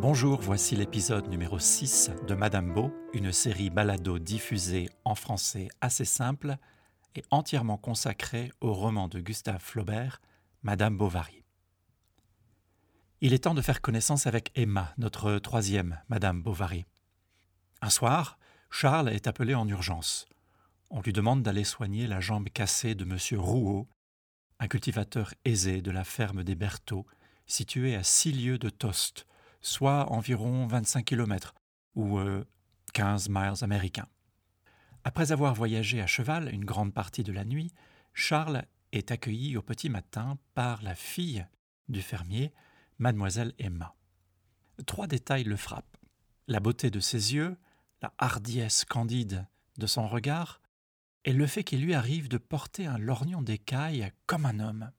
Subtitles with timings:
[0.00, 6.06] Bonjour, voici l'épisode numéro 6 de Madame Beau, une série balado diffusée en français assez
[6.06, 6.56] simple
[7.14, 10.22] et entièrement consacrée au roman de Gustave Flaubert,
[10.62, 11.44] Madame Bovary.
[13.20, 16.86] Il est temps de faire connaissance avec Emma, notre troisième Madame Bovary.
[17.82, 18.38] Un soir,
[18.70, 20.24] Charles est appelé en urgence.
[20.88, 23.38] On lui demande d'aller soigner la jambe cassée de M.
[23.38, 23.86] Rouault,
[24.60, 27.04] un cultivateur aisé de la ferme des Berthaud,
[27.46, 29.26] située à six lieues de Tost,
[29.60, 31.54] soit environ 25 km
[31.94, 32.18] ou
[32.92, 34.08] 15 euh, miles américains.
[35.04, 37.72] Après avoir voyagé à cheval une grande partie de la nuit,
[38.12, 41.46] Charles est accueilli au petit matin par la fille
[41.88, 42.52] du fermier,
[42.98, 43.94] mademoiselle Emma.
[44.86, 45.96] Trois détails le frappent.
[46.48, 47.56] La beauté de ses yeux,
[48.02, 49.46] la hardiesse candide
[49.78, 50.60] de son regard,
[51.24, 54.90] et le fait qu'il lui arrive de porter un lorgnon d'écaille comme un homme.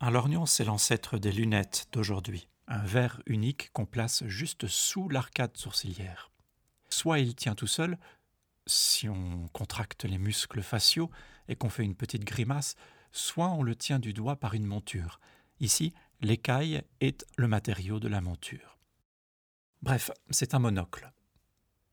[0.00, 5.56] Un lorgnon, c'est l'ancêtre des lunettes d'aujourd'hui un verre unique qu'on place juste sous l'arcade
[5.56, 6.30] sourcilière.
[6.88, 7.98] Soit il tient tout seul,
[8.66, 11.10] si on contracte les muscles faciaux
[11.48, 12.74] et qu'on fait une petite grimace,
[13.12, 15.20] soit on le tient du doigt par une monture.
[15.60, 18.78] Ici, l'écaille est le matériau de la monture.
[19.82, 21.12] Bref, c'est un monocle.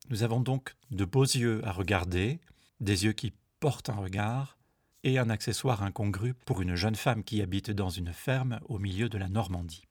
[0.09, 2.41] Nous avons donc de beaux yeux à regarder,
[2.79, 4.57] des yeux qui portent un regard,
[5.03, 9.09] et un accessoire incongru pour une jeune femme qui habite dans une ferme au milieu
[9.09, 9.87] de la Normandie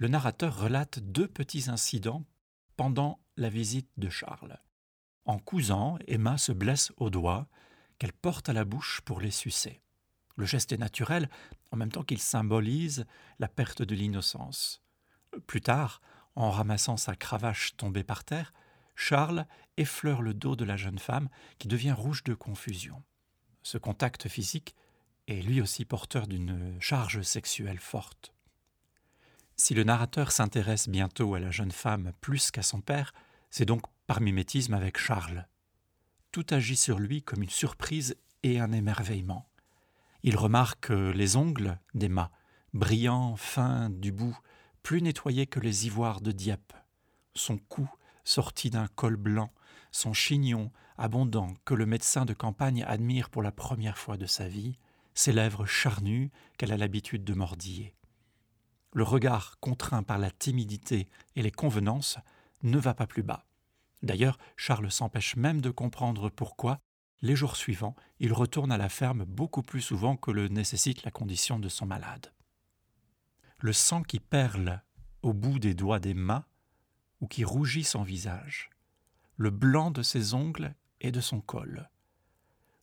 [0.00, 2.24] le narrateur relate deux petits incidents
[2.78, 4.58] pendant la visite de Charles.
[5.26, 7.48] En cousant, Emma se blesse au doigt,
[7.98, 9.82] qu'elle porte à la bouche pour les sucer.
[10.36, 11.28] Le geste est naturel,
[11.70, 13.04] en même temps qu'il symbolise
[13.38, 14.82] la perte de l'innocence.
[15.46, 16.00] Plus tard,
[16.34, 18.54] en ramassant sa cravache tombée par terre,
[18.96, 23.02] Charles effleure le dos de la jeune femme qui devient rouge de confusion.
[23.62, 24.74] Ce contact physique
[25.28, 28.32] est lui aussi porteur d'une charge sexuelle forte.
[29.56, 33.12] Si le narrateur s'intéresse bientôt à la jeune femme plus qu'à son père,
[33.50, 35.46] c'est donc par mimétisme avec Charles.
[36.32, 39.46] Tout agit sur lui comme une surprise et un émerveillement.
[40.22, 42.30] Il remarque les ongles d'Emma,
[42.72, 44.38] brillants, fins du bout,
[44.82, 46.72] plus nettoyés que les ivoires de Dieppe,
[47.34, 47.88] son cou
[48.24, 49.52] sorti d'un col blanc,
[49.92, 54.48] son chignon abondant que le médecin de campagne admire pour la première fois de sa
[54.48, 54.78] vie,
[55.14, 57.94] ses lèvres charnues qu'elle a l'habitude de mordiller
[58.92, 62.18] le regard contraint par la timidité et les convenances
[62.62, 63.46] ne va pas plus bas.
[64.02, 66.80] D'ailleurs, Charles s'empêche même de comprendre pourquoi,
[67.22, 71.10] les jours suivants, il retourne à la ferme beaucoup plus souvent que le nécessite la
[71.10, 72.32] condition de son malade.
[73.58, 74.82] Le sang qui perle
[75.22, 76.46] au bout des doigts d'Emma,
[77.20, 78.70] ou qui rougit son visage,
[79.40, 81.88] le blanc de ses ongles et de son col,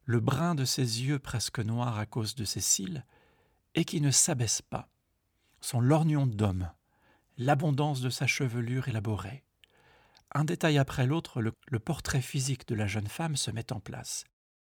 [0.06, 3.06] le brun de ses yeux presque noirs à cause de ses cils,
[3.76, 4.90] et qui ne s'abaisse pas,
[5.62, 6.72] son lorgnon d'homme,
[7.38, 9.44] l'abondance de sa chevelure élaborée.
[10.34, 14.26] Un détail après l'autre, le, portrait physique de la jeune femme se met en place.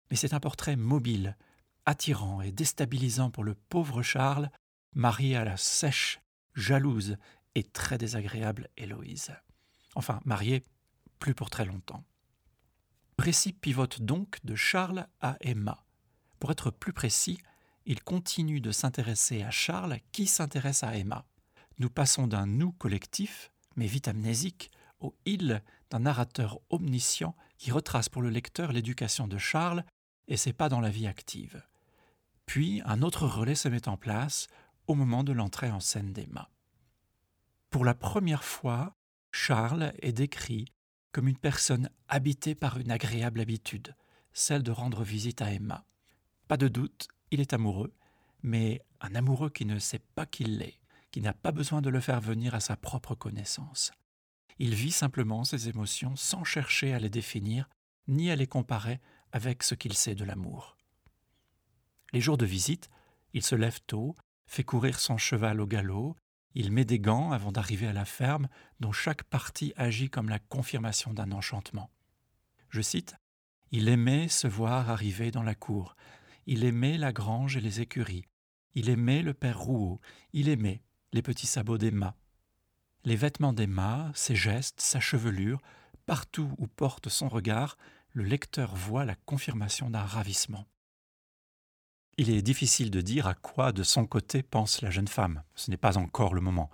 [0.09, 1.37] Mais c'est un portrait mobile,
[1.85, 4.53] attirant et déstabilisant pour le pauvre Charles,
[4.95, 6.21] marié à la sèche,
[6.55, 7.17] jalouse
[7.57, 9.33] et très désagréable Héloïse.
[9.97, 10.63] Enfin, marié
[11.23, 12.03] plus pour très longtemps.
[13.17, 15.85] Précis pivote donc de Charles à Emma.
[16.41, 17.39] Pour être plus précis,
[17.87, 21.25] il continue de s'intéresser à Charles qui s'intéresse à Emma.
[21.79, 28.09] Nous passons d'un nous collectif, mais vite amnésique, au il d'un narrateur omniscient qui retrace
[28.09, 29.85] pour le lecteur l'éducation de Charles
[30.27, 31.63] et ses pas dans la vie active.
[32.47, 34.49] Puis un autre relais se met en place
[34.89, 36.51] au moment de l'entrée en scène d'Emma.
[37.71, 38.97] Pour la première fois,
[39.31, 40.67] Charles est décrit
[41.13, 43.95] comme une personne habitée par une agréable habitude,
[44.33, 45.85] celle de rendre visite à Emma.
[46.49, 47.93] Pas de doute, il est amoureux,
[48.43, 50.81] mais un amoureux qui ne sait pas qu'il l'est,
[51.11, 53.93] qui n'a pas besoin de le faire venir à sa propre connaissance.
[54.59, 57.69] Il vit simplement ses émotions sans chercher à les définir,
[58.09, 59.01] ni à les comparer
[59.33, 60.77] avec ce qu'il sait de l'amour.
[62.13, 62.91] Les jours de visite,
[63.33, 64.15] il se lève tôt,
[64.47, 66.17] fait courir son cheval au galop,
[66.55, 68.49] il met des gants avant d'arriver à la ferme
[68.81, 71.91] dont chaque partie agit comme la confirmation d'un enchantement.
[72.69, 73.17] Je cite
[73.71, 75.97] Il aimait se voir arriver dans la cour,
[76.47, 78.25] il aimait la grange et les écuries.
[78.75, 80.01] Il aimait le père Rouault.
[80.33, 80.83] Il aimait
[81.13, 82.17] les petits sabots d'Emma.
[83.05, 85.61] Les vêtements d'Emma, ses gestes, sa chevelure,
[86.07, 87.77] partout où porte son regard,
[88.13, 90.67] le lecteur voit la confirmation d'un ravissement.
[92.19, 95.43] Il est difficile de dire à quoi de son côté pense la jeune femme.
[95.55, 96.71] Ce n'est pas encore le moment.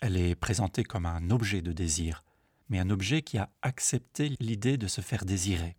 [0.00, 2.24] Elle est présentée comme un objet de désir,
[2.70, 5.76] mais un objet qui a accepté l'idée de se faire désirer,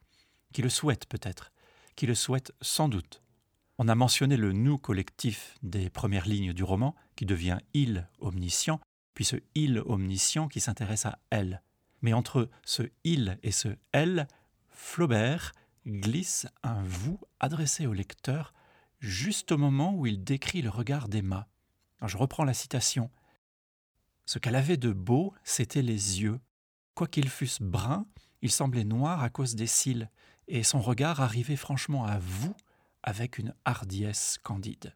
[0.54, 1.52] qui le souhaite peut-être,
[1.96, 3.24] qui le souhaite sans doute.
[3.80, 8.80] On a mentionné le nous collectif des premières lignes du roman, qui devient il omniscient,
[9.16, 11.64] puis ce il omniscient qui s'intéresse à elle.
[12.04, 14.28] Mais entre ce il et ce elle,
[14.70, 15.52] Flaubert
[15.88, 18.54] glisse un vous adressé au lecteur
[19.00, 21.48] juste au moment où il décrit le regard d'Emma.
[22.06, 23.10] Je reprends la citation.
[24.26, 26.40] Ce qu'elle avait de beau, c'étaient les yeux.
[26.94, 28.06] Quoiqu'ils fussent bruns,
[28.42, 30.10] ils semblaient noirs à cause des cils,
[30.48, 32.56] et son regard arrivait franchement à vous
[33.04, 34.96] avec une hardiesse candide.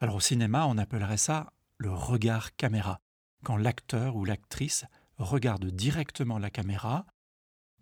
[0.00, 3.00] Alors au cinéma, on appellerait ça le regard caméra,
[3.44, 4.84] quand l'acteur ou l'actrice
[5.18, 7.06] regarde directement la caméra,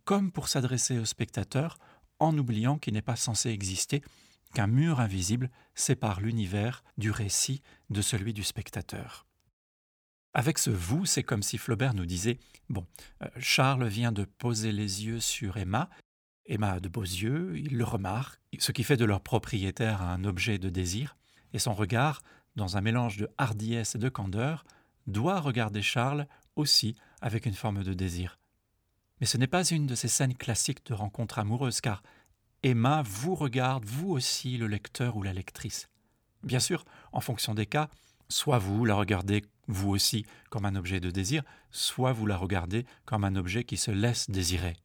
[0.05, 1.79] comme pour s'adresser au spectateur,
[2.19, 4.03] en oubliant qu'il n'est pas censé exister,
[4.55, 7.61] qu'un mur invisible sépare l'univers du récit
[7.91, 9.27] de celui du spectateur.
[10.33, 12.87] Avec ce vous, c'est comme si Flaubert nous disait Bon,
[13.23, 15.91] euh, Charles vient de poser les yeux sur Emma.
[16.47, 20.25] Emma a de beaux yeux, il le remarque, ce qui fait de leur propriétaire un
[20.25, 21.17] objet de désir,
[21.53, 22.23] et son regard,
[22.57, 24.65] dans un mélange de hardiesse et de candeur,
[25.07, 28.39] doit regarder Charles aussi avec une forme de désir.
[29.21, 32.03] Mais ce n'est pas une de ces scènes classiques de rencontre amoureuse, car
[32.65, 35.91] Emma vous regarde, vous aussi, le lecteur ou la lectrice.
[36.43, 37.91] Bien sûr, en fonction des cas,
[38.31, 42.87] soit vous la regardez vous aussi comme un objet de désir, soit vous la regardez
[43.05, 44.77] comme un objet qui se laisse désirer.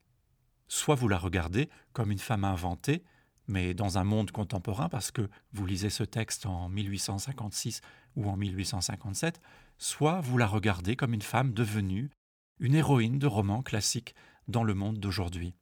[0.68, 3.02] Soit vous la regardez comme une femme inventée,
[3.48, 7.80] mais dans un monde contemporain, parce que vous lisez ce texte en 1856
[8.18, 9.40] ou en 1857,
[9.78, 12.12] soit vous la regardez comme une femme devenue
[12.60, 14.16] une héroïne de roman classique
[14.50, 15.56] dans le monde d'aujourd'hui.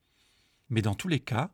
[0.69, 1.51] Mais dans tous les cas,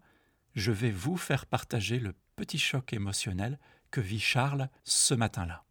[0.56, 3.60] je vais vous faire partager le petit choc émotionnel
[3.92, 5.64] que vit Charles ce matin-là.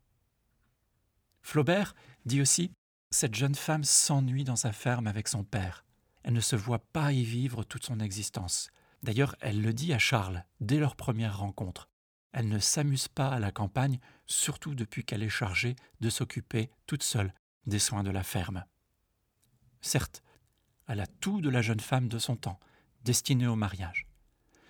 [1.43, 1.95] Flaubert
[2.25, 2.73] dit aussi
[3.11, 5.85] Cette jeune femme s'ennuie dans sa ferme avec son père.
[6.23, 8.71] Elle ne se voit pas y vivre toute son existence.
[9.03, 11.89] D'ailleurs, elle le dit à Charles dès leur première rencontre.
[12.33, 17.03] Elle ne s'amuse pas à la campagne, surtout depuis qu'elle est chargée de s'occuper toute
[17.03, 17.35] seule
[17.67, 18.65] des soins de la ferme.
[19.81, 20.23] Certes,
[20.87, 22.61] elle a tout de la jeune femme de son temps,
[23.05, 24.07] destinée au mariage.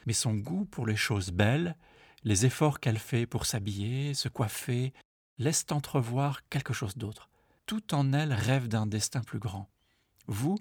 [0.07, 1.77] Mais son goût pour les choses belles,
[2.25, 4.93] les efforts qu'elle fait pour s'habiller, se coiffer,
[5.39, 7.29] laissent entrevoir quelque chose d'autre.
[7.67, 9.71] Tout en elle rêve d'un destin plus grand.
[10.27, 10.59] Vous,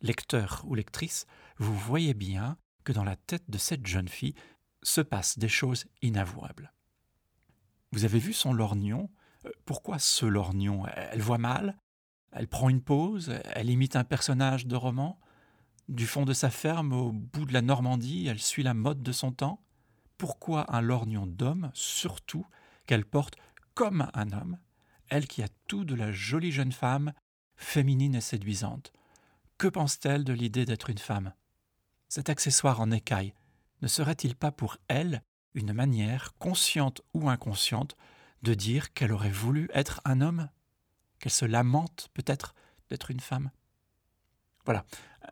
[0.00, 1.26] lecteur ou lectrice,
[1.58, 4.34] vous voyez bien que dans la tête de cette jeune fille
[4.82, 6.72] se passent des choses inavouables.
[7.92, 9.10] Vous avez vu son lorgnon?
[9.44, 10.84] Euh, Pourquoi ce lorgnon?
[10.94, 11.78] Elle voit mal?
[12.32, 13.34] Elle prend une pause?
[13.54, 15.18] Elle imite un personnage de roman?
[15.88, 19.12] Du fond de sa ferme, au bout de la Normandie, elle suit la mode de
[19.12, 19.64] son temps.
[20.18, 22.46] Pourquoi un lorgnon d'homme, surtout
[22.86, 23.36] qu'elle porte
[23.72, 24.58] comme un homme,
[25.08, 27.14] elle qui a tout de la jolie jeune femme,
[27.56, 28.92] féminine et séduisante?
[29.56, 31.32] Que pense-t-elle de l'idée d'être une femme?
[32.08, 33.32] Cet accessoire en écaille
[33.80, 35.22] ne serait-il pas pour elle
[35.54, 37.96] une manière, consciente ou inconsciente,
[38.42, 40.50] de dire qu'elle aurait voulu être un homme?
[41.18, 42.54] Qu'elle se lamente peut-être
[42.90, 43.50] d'être une femme?
[44.68, 44.84] Voilà,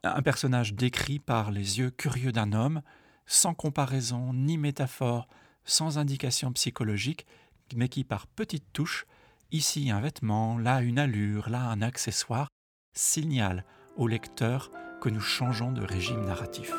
[0.03, 2.81] un personnage décrit par les yeux curieux d'un homme,
[3.27, 5.29] sans comparaison ni métaphore,
[5.67, 7.27] sans indication psychologique,
[7.75, 9.05] mais qui par petites touches,
[9.53, 12.49] ici un vêtement, là une allure, là un accessoire,
[12.95, 13.67] signale
[13.99, 14.71] au lecteur
[15.03, 16.73] que nous changeons de régime narratif.